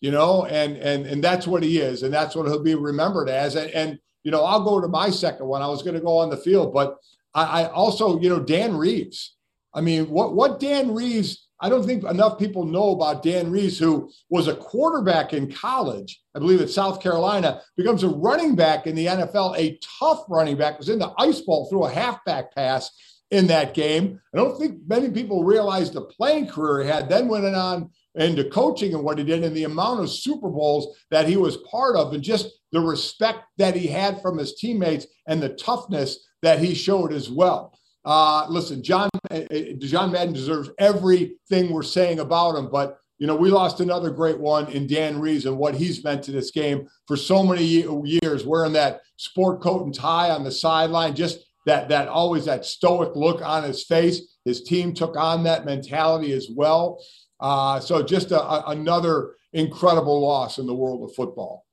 [0.00, 3.28] you know, and and and that's what he is, and that's what he'll be remembered
[3.28, 3.54] as.
[3.54, 5.62] And, and you know, I'll go to my second one.
[5.62, 6.96] I was going to go on the field, but
[7.34, 9.36] I, I also, you know, Dan Reeves.
[9.72, 11.46] I mean, what what Dan Reeves?
[11.62, 16.22] I don't think enough people know about Dan Reeves, who was a quarterback in college,
[16.34, 20.56] I believe at South Carolina, becomes a running back in the NFL, a tough running
[20.56, 22.90] back, was in the Ice Bowl threw a halfback pass
[23.30, 24.20] in that game.
[24.34, 28.44] I don't think many people realized the playing career he had, then went on into
[28.44, 31.96] coaching and what he did and the amount of Super Bowls that he was part
[31.96, 36.58] of and just the respect that he had from his teammates and the toughness that
[36.58, 37.78] he showed as well.
[38.04, 43.26] Uh, listen, John, uh, uh, John Madden deserves everything we're saying about him, but you
[43.26, 46.50] know, we lost another great one in Dan Reeves and what he's meant to this
[46.50, 51.44] game for so many years, wearing that sport coat and tie on the sideline, just
[51.66, 54.22] that that always that stoic look on his face.
[54.46, 56.98] His team took on that mentality as well.
[57.40, 61.66] Uh, so just a, a, another incredible loss in the world of football.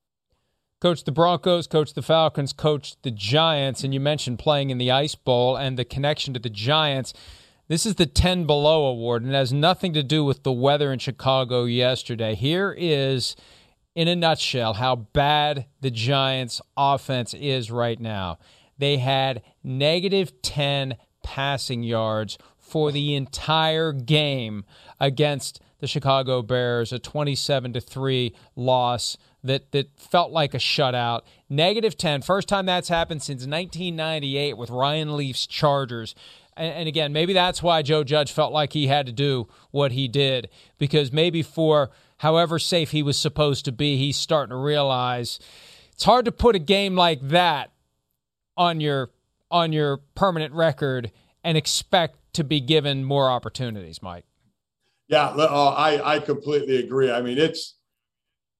[0.80, 4.92] Coach the Broncos, coach the Falcons, coach the Giants, and you mentioned playing in the
[4.92, 7.14] Ice Bowl and the connection to the Giants.
[7.68, 10.94] This is the 10 below award and it has nothing to do with the weather
[10.94, 12.36] in Chicago yesterday.
[12.36, 13.36] Here is,
[13.96, 18.38] in a nutshell, how bad the Giants' offense is right now.
[18.78, 24.66] They had negative 10 passing yards for the entire game
[25.00, 31.22] against the Chicago Bears, a 27 to 3 loss that that felt like a shutout.
[31.50, 36.16] Negative 10, first time that's happened since 1998 with Ryan Leaf's Chargers.
[36.56, 39.92] And, and again, maybe that's why Joe Judge felt like he had to do what
[39.92, 44.58] he did because maybe for however safe he was supposed to be, he's starting to
[44.58, 45.40] realize
[45.94, 47.72] it's hard to put a game like that
[48.56, 49.12] on your
[49.50, 51.12] on your permanent record
[51.44, 54.24] and expect to be given more opportunities, Mike.
[55.08, 57.12] Yeah, uh, I I completely agree.
[57.12, 57.78] I mean, it's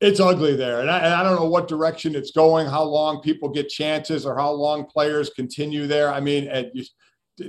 [0.02, 3.22] it's ugly there, and I, and I don't know what direction it's going, how long
[3.22, 6.12] people get chances, or how long players continue there.
[6.12, 6.84] I mean, you,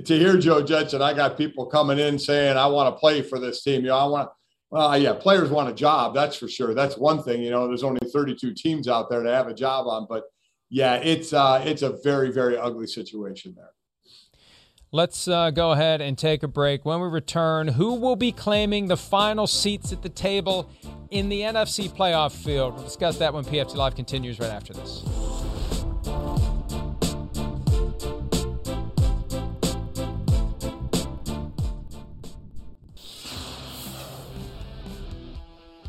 [0.03, 3.23] to hear Joe Judge and I got people coming in saying, "I want to play
[3.23, 4.29] for this team." You know, I want.
[4.69, 6.13] Well, yeah, players want a job.
[6.13, 6.75] That's for sure.
[6.75, 7.41] That's one thing.
[7.41, 10.25] You know, there's only 32 teams out there to have a job on, but
[10.69, 13.71] yeah, it's uh, it's a very very ugly situation there.
[14.91, 16.83] Let's uh, go ahead and take a break.
[16.83, 20.67] When we return, who will be claiming the final seats at the table
[21.11, 22.73] in the NFC playoff field?
[22.73, 25.03] We'll discuss that when PFT Live continues right after this.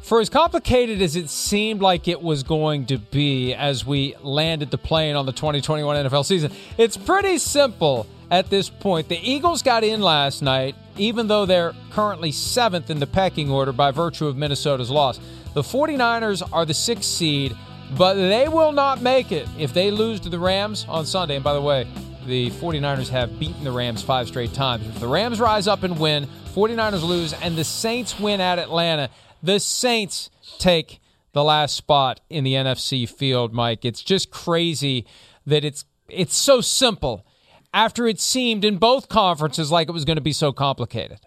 [0.02, 4.70] For as complicated as it seemed like it was going to be as we landed
[4.70, 9.08] the plane on the 2021 NFL season, it's pretty simple at this point.
[9.08, 13.72] The Eagles got in last night, even though they're currently seventh in the pecking order
[13.72, 15.18] by virtue of Minnesota's loss.
[15.54, 17.56] The 49ers are the sixth seed,
[17.96, 21.34] but they will not make it if they lose to the Rams on Sunday.
[21.34, 21.88] And by the way,
[22.26, 24.86] the 49ers have beaten the Rams five straight times.
[24.86, 29.10] If the Rams rise up and win, 49ers lose, and the Saints win at Atlanta,
[29.42, 31.00] the Saints take
[31.32, 33.84] the last spot in the NFC field, Mike.
[33.84, 35.06] It's just crazy
[35.46, 37.24] that it's it's so simple
[37.72, 41.20] after it seemed in both conferences like it was going to be so complicated?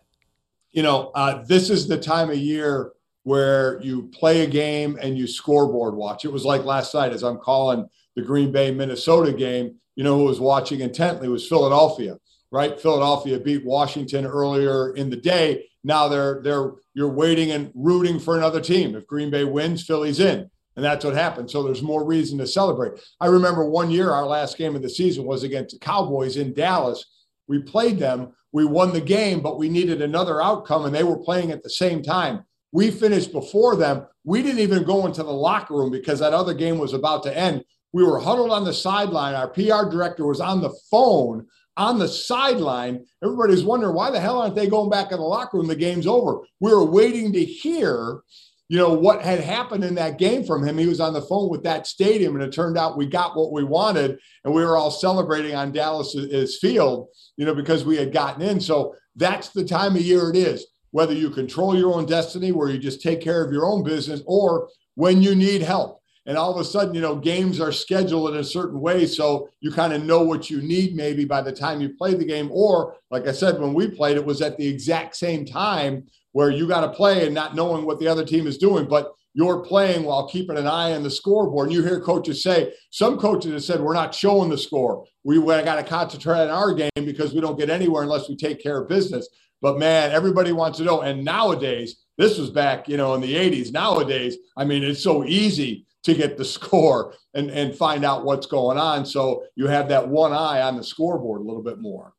[0.72, 2.92] You know, uh, this is the time of year
[3.24, 6.26] where you play a game and you scoreboard watch.
[6.26, 9.76] It was like last night as I'm calling the Green Bay Minnesota game.
[9.96, 12.18] You know who was watching intently was Philadelphia,
[12.52, 12.80] right?
[12.80, 15.66] Philadelphia beat Washington earlier in the day.
[15.84, 18.96] Now they're they're you're waiting and rooting for another team.
[18.96, 20.50] If Green Bay wins, Philly's in.
[20.76, 21.52] And that's what happened.
[21.52, 22.94] So there's more reason to celebrate.
[23.20, 26.54] I remember one year, our last game of the season was against the Cowboys in
[26.54, 27.06] Dallas.
[27.48, 31.18] We played them, we won the game, but we needed another outcome, and they were
[31.18, 32.44] playing at the same time.
[32.72, 34.08] We finished before them.
[34.24, 37.38] We didn't even go into the locker room because that other game was about to
[37.38, 37.64] end.
[37.92, 39.36] We were huddled on the sideline.
[39.36, 41.46] Our PR director was on the phone
[41.78, 43.06] on the sideline.
[43.24, 45.68] Everybody's wondering why the hell aren't they going back in the locker room?
[45.68, 46.40] The game's over.
[46.60, 48.22] We were waiting to hear
[48.70, 50.78] you know, what had happened in that game from him.
[50.78, 53.52] He was on the phone with that stadium, and it turned out we got what
[53.52, 58.14] we wanted, and we were all celebrating on Dallas's field, you know, because we had
[58.14, 58.60] gotten in.
[58.60, 60.66] So that's the time of year it is.
[60.92, 64.22] Whether you control your own destiny, where you just take care of your own business,
[64.26, 66.00] or when you need help.
[66.26, 69.06] And all of a sudden, you know, games are scheduled in a certain way.
[69.06, 72.24] So you kind of know what you need maybe by the time you play the
[72.24, 72.50] game.
[72.52, 76.50] Or, like I said, when we played, it was at the exact same time where
[76.52, 79.64] you got to play and not knowing what the other team is doing, but you're
[79.64, 81.68] playing while keeping an eye on the scoreboard.
[81.68, 85.06] And you hear coaches say, some coaches have said, we're not showing the score.
[85.24, 88.62] We, got to concentrate on our game because we don't get anywhere unless we take
[88.62, 89.28] care of business.
[89.62, 91.02] But man, everybody wants to know.
[91.02, 93.72] And nowadays, this was back, you know, in the 80s.
[93.72, 98.46] Nowadays, I mean, it's so easy to get the score and, and find out what's
[98.46, 99.06] going on.
[99.06, 102.13] So you have that one eye on the scoreboard a little bit more.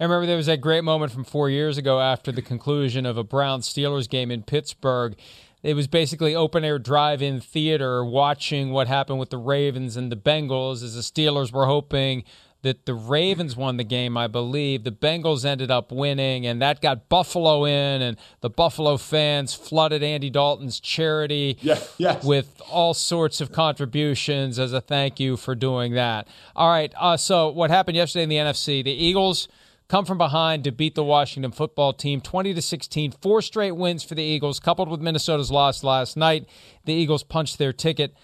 [0.00, 3.18] I remember there was that great moment from four years ago after the conclusion of
[3.18, 5.14] a Brown Steelers game in Pittsburgh.
[5.62, 10.10] It was basically open air drive in theater watching what happened with the Ravens and
[10.10, 12.24] the Bengals as the Steelers were hoping
[12.62, 14.84] that the Ravens won the game, I believe.
[14.84, 20.02] The Bengals ended up winning, and that got Buffalo in, and the Buffalo fans flooded
[20.02, 22.24] Andy Dalton's charity yeah, yes.
[22.24, 26.26] with all sorts of contributions as a thank you for doing that.
[26.56, 28.82] All right, uh, so what happened yesterday in the NFC?
[28.82, 29.48] The Eagles
[29.90, 33.10] come from behind to beat the Washington football team 20 to 16.
[33.20, 36.48] Four straight wins for the Eagles, coupled with Minnesota's loss last night.
[36.84, 38.14] The Eagles punched their ticket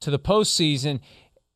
[0.00, 1.00] to the postseason.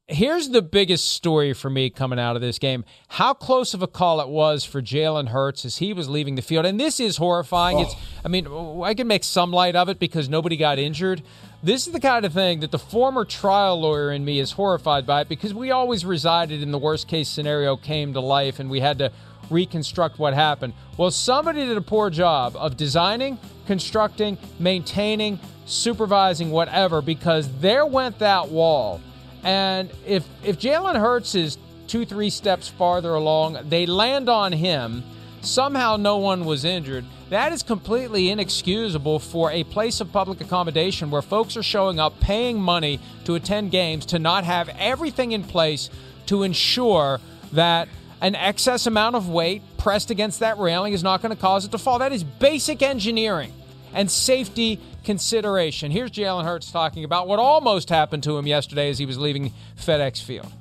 [0.06, 3.86] Here's the biggest story for me coming out of this game how close of a
[3.86, 6.64] call it was for Jalen Hurts as he was leaving the field.
[6.64, 7.76] And this is horrifying.
[7.76, 7.82] Oh.
[7.82, 8.46] It's, I mean,
[8.82, 11.22] I can make some light of it because nobody got injured.
[11.60, 15.04] This is the kind of thing that the former trial lawyer in me is horrified
[15.04, 18.78] by because we always resided in the worst case scenario came to life and we
[18.78, 19.10] had to
[19.50, 20.72] reconstruct what happened.
[20.96, 28.20] Well, somebody did a poor job of designing, constructing, maintaining, supervising, whatever, because there went
[28.20, 29.00] that wall.
[29.42, 35.02] And if if Jalen Hurts is two, three steps farther along, they land on him.
[35.40, 37.04] Somehow no one was injured.
[37.30, 42.18] That is completely inexcusable for a place of public accommodation where folks are showing up
[42.20, 45.90] paying money to attend games to not have everything in place
[46.26, 47.20] to ensure
[47.52, 47.88] that
[48.20, 51.70] an excess amount of weight pressed against that railing is not going to cause it
[51.70, 51.98] to fall.
[51.98, 53.52] That is basic engineering
[53.92, 55.90] and safety consideration.
[55.90, 59.52] Here's Jalen Hurts talking about what almost happened to him yesterday as he was leaving
[59.76, 60.52] FedEx Field.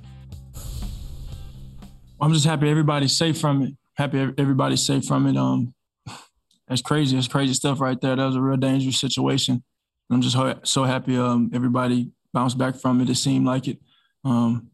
[2.20, 3.74] I'm just happy everybody's safe from it.
[3.98, 5.36] Happy everybody's safe from it.
[5.36, 5.74] Um,
[6.68, 7.16] that's crazy.
[7.16, 8.16] That's crazy stuff right there.
[8.16, 9.64] That was a real dangerous situation.
[10.10, 13.10] I'm just so happy um, everybody bounced back from it.
[13.10, 13.80] It seemed like it.
[14.24, 14.70] Um,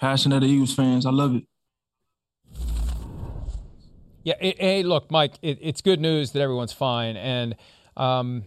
[0.00, 1.06] passion of Eagles fans.
[1.06, 1.44] I love it.
[4.24, 4.34] Yeah.
[4.40, 5.34] It, hey, look, Mike.
[5.42, 7.54] It, it's good news that everyone's fine, and
[7.96, 8.44] um,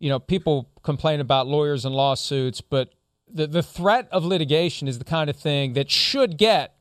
[0.00, 2.92] you know, people complain about lawyers and lawsuits, but
[3.32, 6.74] the the threat of litigation is the kind of thing that should get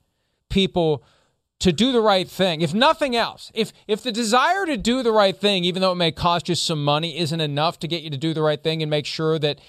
[0.50, 1.04] people
[1.60, 2.62] to do the right thing.
[2.62, 5.96] If nothing else, if if the desire to do the right thing, even though it
[5.96, 8.82] may cost you some money, isn't enough to get you to do the right thing
[8.82, 9.60] and make sure that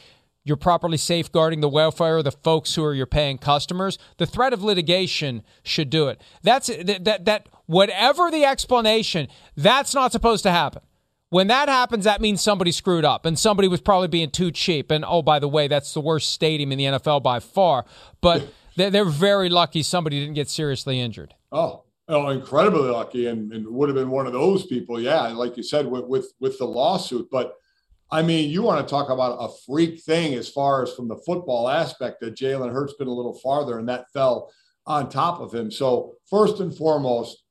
[0.45, 4.53] you're properly safeguarding the welfare of the folks who are your paying customers, the threat
[4.53, 6.21] of litigation should do it.
[6.43, 10.83] That's that that, that whatever the explanation, that's not supposed to happen.
[11.29, 14.91] When that happens, that means somebody screwed up and somebody was probably being too cheap.
[14.91, 17.85] And oh, by the way, that's the worst stadium in the NFL by far.
[18.21, 21.35] But they're, they're very lucky somebody didn't get seriously injured.
[21.53, 25.01] Oh, oh, incredibly lucky, and, and would have been one of those people.
[25.01, 27.29] Yeah, like you said, with with, with the lawsuit.
[27.31, 27.55] But
[28.11, 31.21] I mean, you want to talk about a freak thing as far as from the
[31.27, 34.53] football aspect that Jalen Hurts been a little farther, and that fell
[34.87, 35.71] on top of him.
[35.71, 37.45] So first and foremost,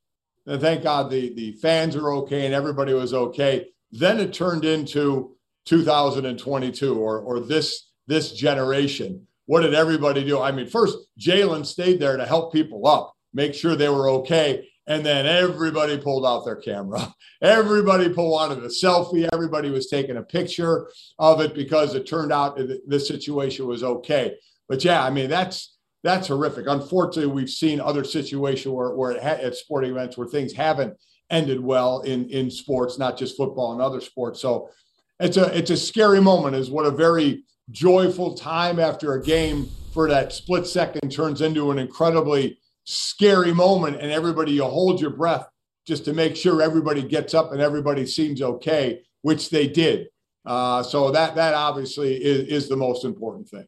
[0.46, 3.68] and thank God the the fans are okay and everybody was okay.
[3.92, 9.26] Then it turned into 2022 or or this this generation.
[9.50, 10.40] What did everybody do?
[10.40, 14.68] I mean, first Jalen stayed there to help people up, make sure they were okay,
[14.86, 17.12] and then everybody pulled out their camera.
[17.42, 19.28] Everybody pulled wanted a selfie.
[19.32, 24.36] Everybody was taking a picture of it because it turned out the situation was okay.
[24.68, 26.66] But yeah, I mean that's that's horrific.
[26.68, 30.94] Unfortunately, we've seen other situations where, where ha- at sporting events where things haven't
[31.28, 34.40] ended well in in sports, not just football and other sports.
[34.40, 34.70] So
[35.18, 36.54] it's a it's a scary moment.
[36.54, 41.70] Is what a very joyful time after a game for that split second turns into
[41.70, 45.46] an incredibly scary moment, and everybody you hold your breath
[45.86, 50.06] just to make sure everybody gets up and everybody seems okay, which they did.
[50.46, 53.66] Uh, so that that obviously is, is the most important thing.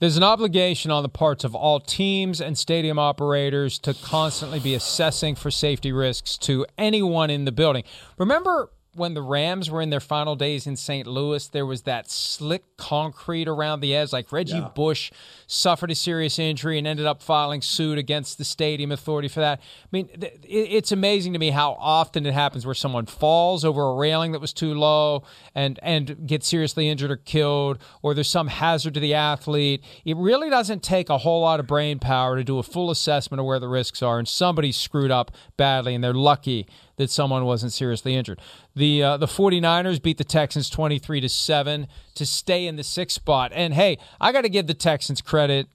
[0.00, 4.74] There's an obligation on the parts of all teams and stadium operators to constantly be
[4.74, 7.84] assessing for safety risks to anyone in the building.
[8.16, 11.06] Remember when the Rams were in their final days in St.
[11.06, 14.12] Louis, there was that slick concrete around the edge.
[14.12, 14.68] Like Reggie yeah.
[14.74, 15.12] Bush
[15.46, 19.60] suffered a serious injury and ended up filing suit against the stadium authority for that.
[19.60, 20.08] I mean,
[20.42, 24.40] it's amazing to me how often it happens where someone falls over a railing that
[24.40, 25.22] was too low
[25.54, 29.84] and and gets seriously injured or killed, or there's some hazard to the athlete.
[30.04, 33.38] It really doesn't take a whole lot of brain power to do a full assessment
[33.38, 36.66] of where the risks are, and somebody screwed up badly, and they're lucky
[37.00, 38.40] that someone wasn't seriously injured.
[38.76, 43.10] The uh, the 49ers beat the Texans 23 to 7 to stay in the 6th
[43.10, 43.50] spot.
[43.54, 45.66] And hey, I got to give the Texans credit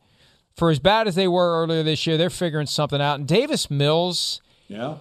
[0.56, 3.20] for as bad as they were earlier this year, they're figuring something out.
[3.20, 4.98] And Davis Mills, yeah.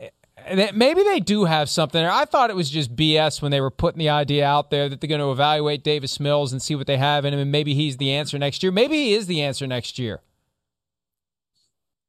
[0.00, 2.10] Eh, maybe they do have something there.
[2.10, 5.00] I thought it was just BS when they were putting the idea out there that
[5.00, 7.74] they're going to evaluate Davis Mills and see what they have in him, and maybe
[7.74, 8.72] he's the answer next year.
[8.72, 10.20] Maybe he is the answer next year.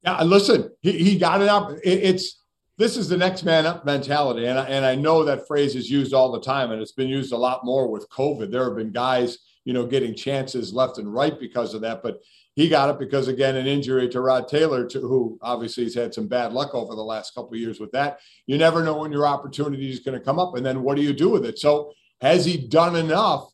[0.04, 1.72] Yeah, listen, he, he got it up.
[1.72, 2.42] It, it's
[2.78, 4.46] this is the next man up mentality.
[4.46, 7.10] And I, and I know that phrase is used all the time and it's been
[7.10, 8.52] used a lot more with COVID.
[8.52, 12.04] There have been guys, you know, getting chances left and right because of that.
[12.04, 12.20] But
[12.54, 16.14] he got it because, again, an injury to Rod Taylor, to, who obviously has had
[16.14, 18.20] some bad luck over the last couple of years with that.
[18.46, 20.56] You never know when your opportunity is going to come up.
[20.56, 21.60] And then what do you do with it?
[21.60, 23.50] So has he done enough?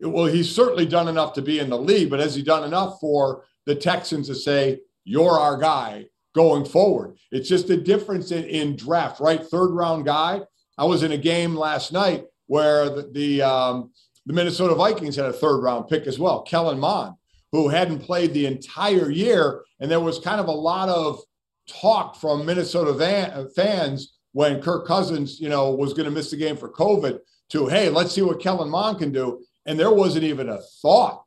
[0.00, 2.98] Well, he's certainly done enough to be in the league, but has he done enough
[3.00, 7.16] for the Texans to say, you're our guy going forward.
[7.30, 9.42] It's just a difference in, in draft, right?
[9.42, 10.42] Third round guy.
[10.76, 13.92] I was in a game last night where the, the, um,
[14.26, 17.14] the Minnesota Vikings had a third round pick as well, Kellen Mond,
[17.52, 19.62] who hadn't played the entire year.
[19.80, 21.20] And there was kind of a lot of
[21.68, 26.36] talk from Minnesota van, fans when Kirk Cousins, you know, was going to miss the
[26.36, 27.20] game for COVID
[27.50, 29.40] to, hey, let's see what Kellen Mond can do.
[29.66, 31.23] And there wasn't even a thought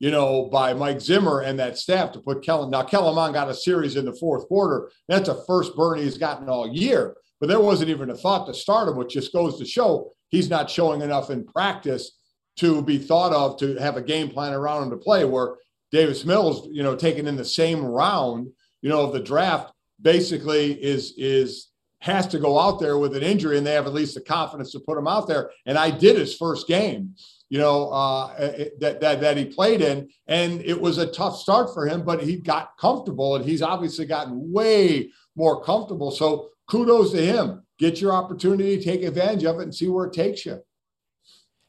[0.00, 2.70] you know, by Mike Zimmer and that staff to put Kellen.
[2.70, 4.90] Now, Kellen Mond got a series in the fourth quarter.
[5.08, 7.16] That's a first burn he's gotten all year.
[7.38, 10.50] But there wasn't even a thought to start him, which just goes to show he's
[10.50, 12.18] not showing enough in practice
[12.56, 15.24] to be thought of to have a game plan around him to play.
[15.24, 15.56] Where
[15.92, 18.48] Davis Mills, you know, taken in the same round,
[18.82, 21.68] you know, of the draft, basically is is
[22.00, 24.72] has to go out there with an injury and they have at least the confidence
[24.72, 25.50] to put him out there.
[25.66, 27.14] And I did his first game,
[27.50, 28.34] you know, uh,
[28.78, 30.08] that, that, that he played in.
[30.28, 34.06] And it was a tough start for him, but he got comfortable and he's obviously
[34.06, 36.12] gotten way more comfortable.
[36.12, 37.66] So kudos to him.
[37.78, 40.60] Get your opportunity, take advantage of it, and see where it takes you.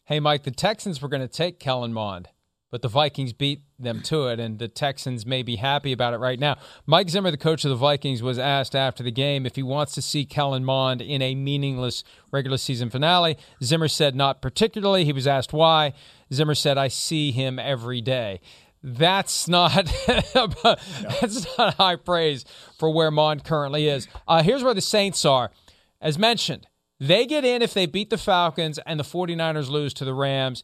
[0.06, 2.30] Hey, Mike, the Texans were going to take Kellen Mond
[2.72, 6.18] but the Vikings beat them to it, and the Texans may be happy about it
[6.18, 6.58] right now.
[6.86, 9.94] Mike Zimmer, the coach of the Vikings, was asked after the game if he wants
[9.94, 13.38] to see Kellen Mond in a meaningless regular season finale.
[13.62, 15.04] Zimmer said not particularly.
[15.04, 15.94] He was asked why.
[16.34, 18.40] Zimmer said, "I see him every day."
[18.84, 19.74] That's not
[20.08, 22.46] that's not high praise
[22.80, 24.08] for where Mond currently is.
[24.28, 25.52] Uh, here's where the Saints are.
[26.00, 26.66] As mentioned,
[27.00, 30.64] they get in if they beat the Falcons and the 49ers lose to the Rams.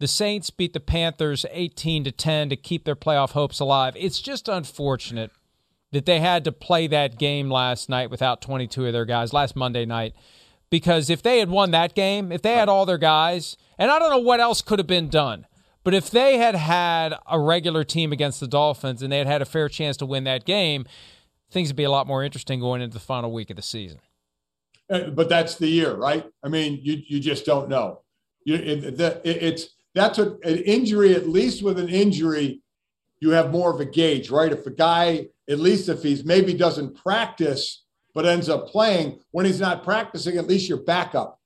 [0.00, 3.94] The Saints beat the Panthers 18 to 10 to keep their playoff hopes alive.
[3.96, 5.30] It's just unfortunate
[5.92, 9.54] that they had to play that game last night without 22 of their guys last
[9.54, 10.14] Monday night
[10.70, 13.98] because if they had won that game, if they had all their guys, and I
[13.98, 15.46] don't know what else could have been done,
[15.84, 19.42] but if they had had a regular team against the Dolphins and they had had
[19.42, 20.86] a fair chance to win that game,
[21.50, 23.98] things would be a lot more interesting going into the final week of the season.
[24.88, 26.24] Uh, but that's the year, right?
[26.42, 28.00] I mean, you you just don't know.
[28.44, 32.62] You, it, the, it, it's that's a, an injury, at least with an injury,
[33.20, 34.52] you have more of a gauge, right?
[34.52, 37.84] If a guy, at least if he's maybe doesn't practice,
[38.14, 41.38] but ends up playing, when he's not practicing, at least your backup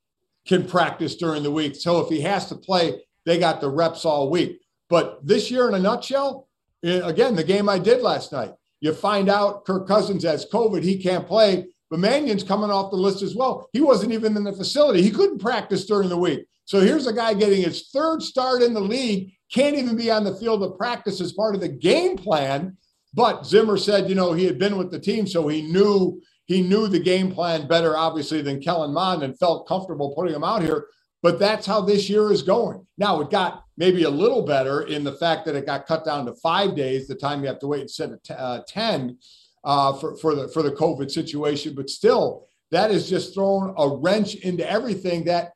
[0.46, 1.74] can practice during the week.
[1.74, 4.60] So if he has to play, they got the reps all week.
[4.88, 6.48] But this year, in a nutshell,
[6.84, 10.82] eh, again, the game I did last night, you find out Kirk Cousins has COVID,
[10.82, 11.66] he can't play.
[11.94, 13.68] But Mannion's coming off the list as well.
[13.72, 15.00] He wasn't even in the facility.
[15.00, 16.44] He couldn't practice during the week.
[16.64, 20.24] So here's a guy getting his third start in the league, can't even be on
[20.24, 22.76] the field of practice as part of the game plan.
[23.14, 26.62] But Zimmer said, you know, he had been with the team, so he knew he
[26.62, 30.62] knew the game plan better, obviously, than Kellen Mond and felt comfortable putting him out
[30.62, 30.88] here.
[31.22, 32.84] But that's how this year is going.
[32.98, 36.26] Now it got maybe a little better in the fact that it got cut down
[36.26, 39.16] to five days, the time you have to wait instead of uh, 10
[39.64, 41.74] uh, for, for the for the COVID situation.
[41.74, 45.52] But still, that has just thrown a wrench into everything that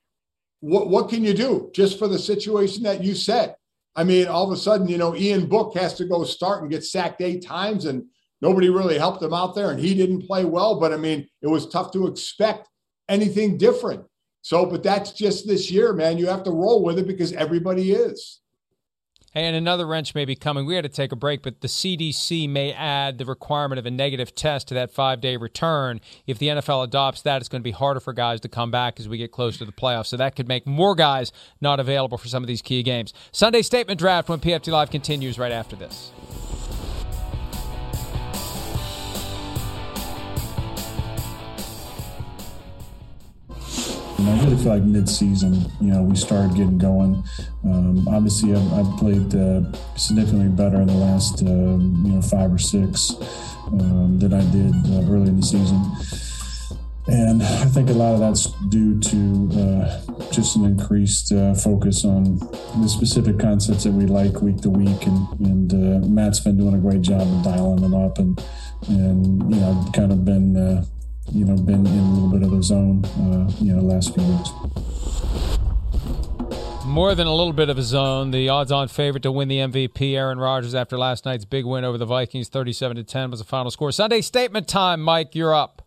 [0.61, 3.55] what, what can you do just for the situation that you said?
[3.95, 6.71] I mean, all of a sudden, you know, Ian Book has to go start and
[6.71, 8.05] get sacked eight times, and
[8.41, 10.79] nobody really helped him out there, and he didn't play well.
[10.79, 12.69] But I mean, it was tough to expect
[13.09, 14.05] anything different.
[14.43, 16.17] So, but that's just this year, man.
[16.17, 18.41] You have to roll with it because everybody is.
[19.35, 20.64] And another wrench may be coming.
[20.64, 23.91] We had to take a break, but the CDC may add the requirement of a
[23.91, 26.01] negative test to that five day return.
[26.26, 28.99] If the NFL adopts that, it's going to be harder for guys to come back
[28.99, 30.07] as we get close to the playoffs.
[30.07, 33.12] So that could make more guys not available for some of these key games.
[33.31, 36.11] Sunday statement draft when PFT Live continues right after this.
[44.19, 47.23] And I really feel like mid-season, you know, we started getting going.
[47.64, 49.62] Um, obviously, I've, I've played uh,
[49.97, 53.12] significantly better in the last, uh, you know, five or six
[53.69, 55.81] um, than I did uh, early in the season.
[57.07, 62.05] And I think a lot of that's due to uh, just an increased uh, focus
[62.05, 62.39] on
[62.83, 65.07] the specific concepts that we like week to week.
[65.07, 68.19] And, and uh, Matt's been doing a great job of dialing them up.
[68.19, 68.43] And,
[68.89, 70.85] and you know, I've kind of been
[71.33, 74.22] you know, been in a little bit of a zone, uh, you know, last few
[74.24, 74.51] weeks.
[76.85, 78.31] More than a little bit of a zone.
[78.31, 81.99] The odds-on favorite to win the MVP, Aaron Rodgers, after last night's big win over
[81.99, 83.93] the Vikings, thirty-seven to ten, was the final score.
[83.93, 85.35] Sunday statement time, Mike.
[85.35, 85.83] You're up.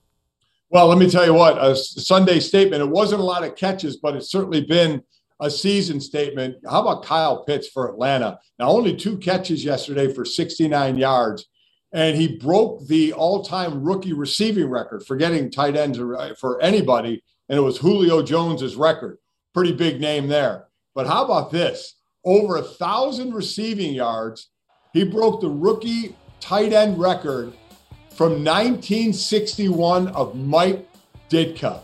[0.69, 1.57] Well, let me tell you what.
[1.57, 2.81] A Sunday statement.
[2.81, 5.03] It wasn't a lot of catches, but it's certainly been
[5.41, 6.55] a season statement.
[6.69, 8.39] How about Kyle Pitts for Atlanta?
[8.59, 11.47] Now, only two catches yesterday for 69 yards
[11.93, 17.23] and he broke the all-time rookie receiving record for getting tight ends uh, for anybody,
[17.49, 19.17] and it was Julio Jones's record.
[19.53, 20.67] Pretty big name there.
[20.95, 21.95] But how about this?
[22.23, 24.49] Over a thousand receiving yards.
[24.93, 27.53] He broke the rookie tight end record
[28.11, 30.87] from 1961 of Mike
[31.29, 31.81] Ditka.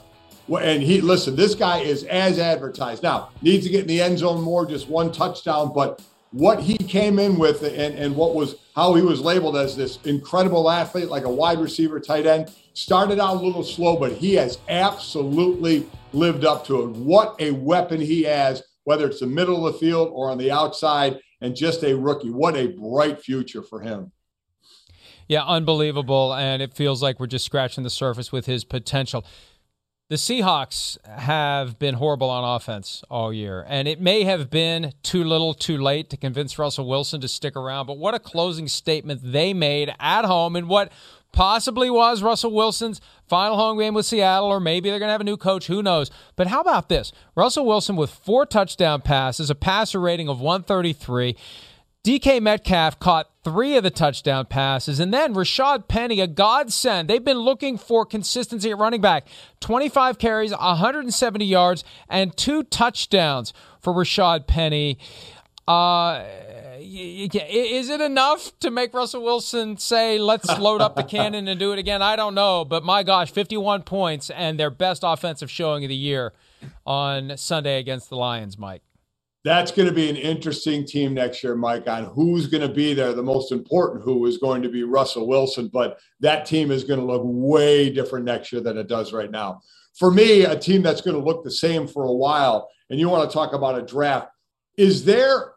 [0.50, 3.04] And he listen, this guy is as advertised.
[3.04, 6.02] Now, needs to get in the end zone more, just one touchdown, but
[6.32, 9.98] what he came in with and, and what was how he was labeled as this
[10.04, 14.36] incredible athlete, like a wide receiver, tight end, started out a little slow, but he
[14.36, 16.90] has absolutely lived up to it.
[16.90, 20.52] What a weapon he has, whether it's the middle of the field or on the
[20.52, 22.30] outside, and just a rookie.
[22.30, 24.12] What a bright future for him.
[25.28, 26.34] Yeah, unbelievable.
[26.34, 29.26] And it feels like we're just scratching the surface with his potential.
[30.10, 35.22] The Seahawks have been horrible on offense all year, and it may have been too
[35.22, 39.20] little too late to convince Russell Wilson to stick around, but what a closing statement
[39.22, 40.94] they made at home in what
[41.34, 45.20] possibly was Russell Wilson's final home game with Seattle, or maybe they're going to have
[45.20, 45.68] a new coach.
[45.68, 46.10] Who knows?
[46.38, 47.12] But how about this?
[47.36, 51.36] Russell Wilson with four touchdown passes, a passer rating of 133.
[52.06, 55.00] DK Metcalf caught three of the touchdown passes.
[55.00, 57.10] And then Rashad Penny, a godsend.
[57.10, 59.26] They've been looking for consistency at running back.
[59.62, 64.98] 25 carries, 170 yards, and two touchdowns for Rashad Penny.
[65.66, 66.26] Uh,
[66.78, 71.72] is it enough to make Russell Wilson say, let's load up the cannon and do
[71.72, 72.02] it again?
[72.02, 72.66] I don't know.
[72.66, 76.34] But my gosh, 51 points and their best offensive showing of the year
[76.86, 78.82] on Sunday against the Lions, Mike
[79.48, 82.94] that's going to be an interesting team next year, Mike, on who's going to be
[82.94, 83.14] there.
[83.14, 87.00] The most important who is going to be Russell Wilson, but that team is going
[87.00, 89.62] to look way different next year than it does right now.
[89.98, 93.10] For me, a team that's going to look the same for a while, and you
[93.10, 94.30] want to talk about a draft,
[94.78, 95.54] is there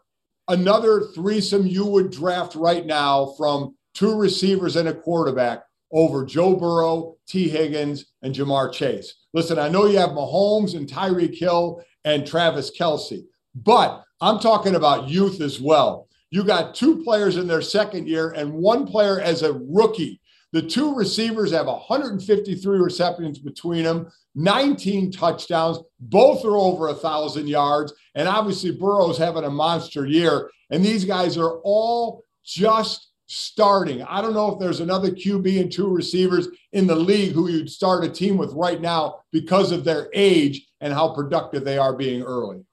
[0.48, 5.62] another threesome you would draft right now from two receivers and a quarterback
[5.92, 9.14] over Joe Burrow, Tee Higgins, and Ja'Marr Chase?
[9.32, 13.24] Listen, I know you have Mahomes and Tyreek Hill and Travis Kelce.
[13.62, 16.08] But I'm talking about youth as well.
[16.30, 20.20] You got two players in their second year and one player as a rookie.
[20.52, 25.78] The two receivers have 153 receptions between them, 19 touchdowns.
[26.00, 27.92] Both are over a thousand yards.
[28.14, 30.50] And obviously, Burrow's having a monster year.
[30.70, 34.02] And these guys are all just starting.
[34.02, 37.70] I don't know if there's another QB and two receivers in the league who you'd
[37.70, 41.96] start a team with right now because of their age and how productive they are
[41.96, 42.64] being early.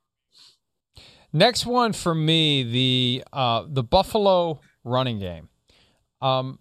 [1.33, 5.49] Next one for me, the uh, the Buffalo running game.
[6.21, 6.59] Um,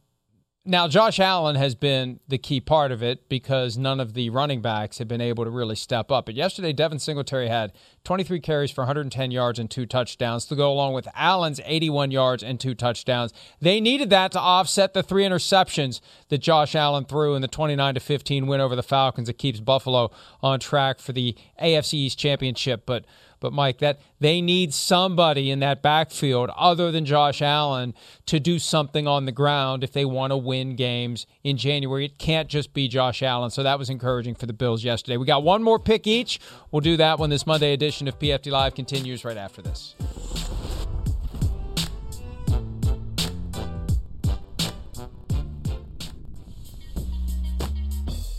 [0.68, 4.60] now, Josh Allen has been the key part of it because none of the running
[4.60, 6.26] backs have been able to really step up.
[6.26, 10.72] But yesterday, Devin Singletary had 23 carries for 110 yards and two touchdowns to go
[10.72, 13.32] along with Allen's 81 yards and two touchdowns.
[13.60, 16.00] They needed that to offset the three interceptions
[16.30, 19.60] that Josh Allen threw in the 29 to 15 win over the Falcons that keeps
[19.60, 20.10] Buffalo
[20.42, 22.86] on track for the AFC East championship.
[22.86, 23.04] But
[23.40, 27.94] but Mike, that they need somebody in that backfield other than Josh Allen
[28.26, 32.06] to do something on the ground if they want to win games in January.
[32.06, 33.50] It can't just be Josh Allen.
[33.50, 35.16] So that was encouraging for the Bills yesterday.
[35.16, 36.40] We got one more pick each.
[36.70, 39.94] We'll do that when this Monday edition of PFT Live continues right after this.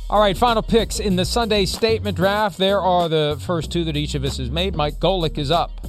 [0.09, 2.57] All right, final picks in the Sunday statement draft.
[2.57, 4.73] There are the first two that each of us has made.
[4.73, 5.85] Mike Golic is up.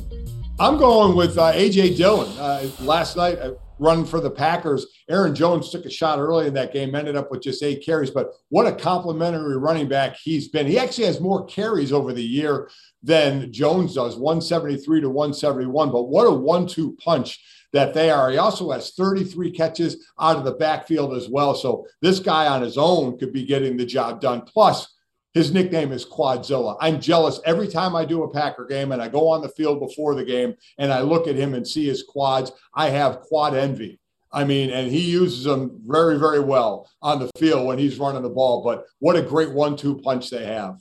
[0.58, 1.94] I'm going with uh, A.J.
[1.94, 2.28] Dillon.
[2.36, 4.86] Uh, last night, uh, run for the Packers.
[5.08, 8.10] Aaron Jones took a shot early in that game, ended up with just eight carries.
[8.10, 10.66] But what a complimentary running back he's been.
[10.66, 12.68] He actually has more carries over the year
[13.04, 15.92] than Jones does 173 to 171.
[15.92, 17.38] But what a one two punch
[17.72, 18.30] that they are.
[18.30, 21.54] He also has 33 catches out of the backfield as well.
[21.54, 24.42] So this guy on his own could be getting the job done.
[24.42, 24.94] Plus,
[25.34, 26.76] his nickname is Quadzilla.
[26.80, 29.78] I'm jealous every time I do a Packer game and I go on the field
[29.80, 32.50] before the game and I look at him and see his quads.
[32.74, 34.00] I have quad envy.
[34.32, 38.22] I mean, and he uses them very, very well on the field when he's running
[38.22, 38.62] the ball.
[38.62, 40.80] But what a great one two punch they have.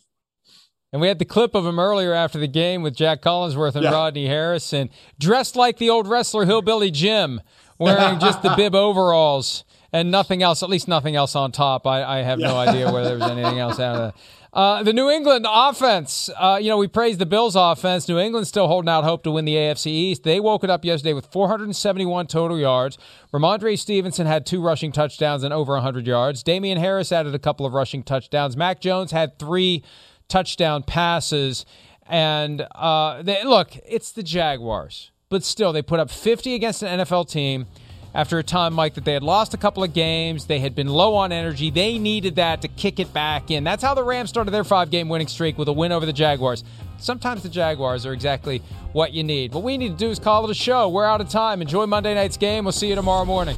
[0.94, 3.84] And we had the clip of him earlier after the game with Jac Collinsworth and
[3.84, 3.92] yeah.
[3.92, 7.42] Rodney Harrison, dressed like the old wrestler Hillbilly Jim,
[7.78, 11.86] wearing just the bib overalls and nothing else, at least nothing else on top.
[11.86, 12.48] I, I have yeah.
[12.48, 14.22] no idea whether there was anything else out of that.
[14.54, 18.08] Uh, the New England offense, uh, you know, we praised the Bills offense.
[18.08, 20.24] New England still holding out hope to win the AFC East.
[20.24, 22.98] They woke it up yesterday with 471 total yards.
[23.32, 26.42] Rhamondre Stevenson had two rushing touchdowns and over 100 yards.
[26.44, 28.58] Damien Harris added a couple of rushing touchdowns.
[28.58, 29.84] Mac Jones had three
[30.28, 31.66] touchdown passes.
[32.08, 37.00] And uh, they, look, it's the Jaguars, but still, they put up 50 against an
[37.00, 37.66] NFL team
[38.14, 40.46] after a time, Mike, that they had lost a couple of games.
[40.46, 41.70] They had been low on energy.
[41.70, 43.64] They needed that to kick it back in.
[43.64, 46.14] That's how the Rams started their five game winning streak with a win over the
[46.14, 46.64] Jaguars.
[46.98, 48.64] Sometimes the Jaguars are exactly
[48.94, 49.54] what you need.
[49.54, 50.90] What we need to do is call it a show.
[50.90, 51.62] We're out of time.
[51.62, 52.66] Enjoy Monday night's game.
[52.66, 53.58] We'll see you tomorrow morning.